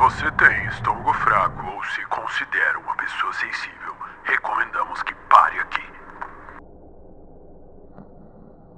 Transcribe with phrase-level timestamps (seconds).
[0.00, 3.94] você tem estômago fraco ou se considera uma pessoa sensível,
[4.24, 5.82] recomendamos que pare aqui.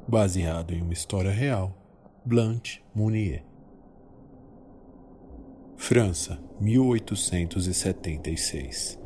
[0.08, 1.72] Baseado em uma história real,
[2.24, 3.44] Blanche Mounier.
[5.76, 8.98] França, 1876.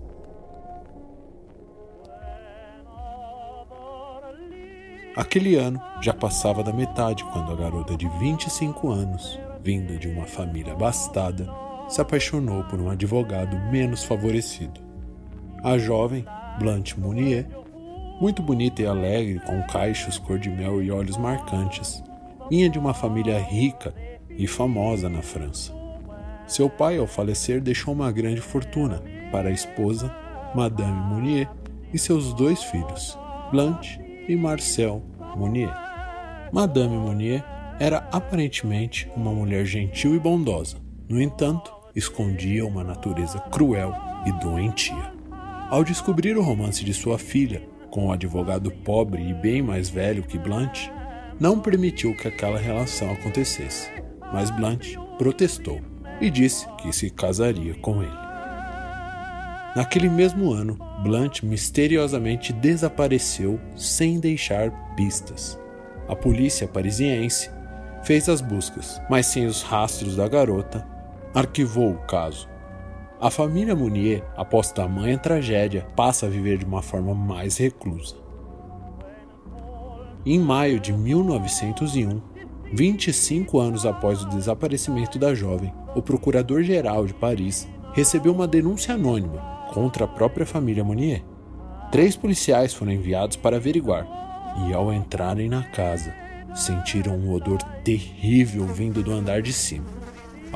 [5.14, 10.26] Aquele ano já passava da metade quando a garota de 25 anos, vinda de uma
[10.26, 14.80] família abastada, se apaixonou por um advogado menos favorecido.
[15.62, 16.24] A jovem,
[16.58, 17.46] Blanche Mounier,
[18.20, 22.02] muito bonita e alegre, com caixos cor de mel e olhos marcantes,
[22.48, 23.94] vinha de uma família rica
[24.30, 25.72] e famosa na França.
[26.46, 30.14] Seu pai, ao falecer, deixou uma grande fortuna para a esposa,
[30.54, 31.48] Madame Mounier,
[31.92, 33.18] e seus dois filhos,
[33.50, 35.02] Blanche e Marcel
[35.36, 35.74] Mounier.
[36.52, 37.44] Madame Mounier
[37.78, 40.78] era aparentemente uma mulher gentil e bondosa.
[41.08, 43.94] No entanto, escondia uma natureza cruel
[44.26, 45.12] e doentia.
[45.70, 50.22] Ao descobrir o romance de sua filha com um advogado pobre e bem mais velho
[50.22, 50.92] que Blanche,
[51.40, 53.90] não permitiu que aquela relação acontecesse.
[54.32, 55.80] Mas Blanche protestou
[56.20, 58.26] e disse que se casaria com ele.
[59.74, 65.58] Naquele mesmo ano, Blanche misteriosamente desapareceu sem deixar pistas.
[66.08, 67.50] A polícia parisiense
[68.02, 70.86] fez as buscas, mas sem os rastros da garota,
[71.36, 72.48] arquivou o caso.
[73.20, 78.16] A família Mounier, após tamanha tragédia, passa a viver de uma forma mais reclusa.
[80.24, 82.22] Em maio de 1901,
[82.72, 89.68] 25 anos após o desaparecimento da jovem, o procurador-geral de Paris recebeu uma denúncia anônima
[89.74, 91.22] contra a própria família Monier.
[91.92, 94.08] Três policiais foram enviados para averiguar,
[94.66, 96.14] e ao entrarem na casa,
[96.54, 99.95] sentiram um odor terrível vindo do andar de cima.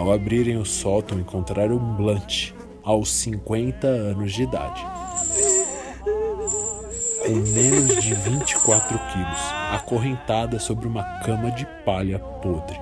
[0.01, 4.83] Ao abrirem o sótão, encontraram Blanche, aos 50 anos de idade.
[7.19, 9.41] Com menos de 24 quilos,
[9.71, 12.81] acorrentada sobre uma cama de palha podre.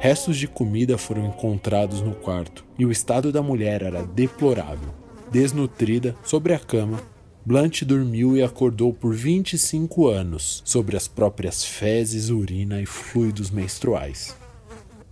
[0.00, 4.88] Restos de comida foram encontrados no quarto e o estado da mulher era deplorável.
[5.30, 6.98] Desnutrida, sobre a cama,
[7.44, 14.34] Blanche dormiu e acordou por 25 anos sobre as próprias fezes, urina e fluidos menstruais.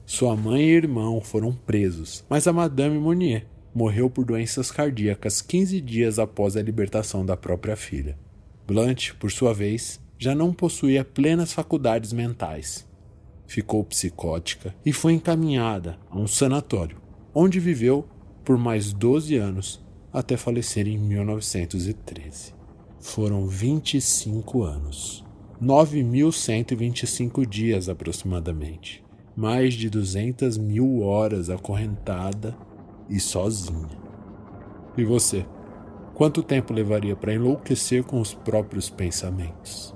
[0.07, 3.45] Sua mãe e irmão foram presos, mas a Madame Monnier
[3.75, 8.17] morreu por doenças cardíacas 15 dias após a libertação da própria filha.
[8.67, 12.87] Blanche, por sua vez, já não possuía plenas faculdades mentais
[13.47, 16.99] ficou psicótica e foi encaminhada a um sanatório,
[17.35, 18.07] onde viveu
[18.45, 22.55] por mais 12 anos até falecer em 1913.
[23.01, 25.25] Foram 25 anos,
[25.63, 29.05] 9.125 dias aproximadamente,
[29.37, 32.57] mais de 200 mil horas acorrentada
[33.09, 33.99] e sozinha.
[34.97, 35.45] E você?
[36.15, 39.95] Quanto tempo levaria para enlouquecer com os próprios pensamentos?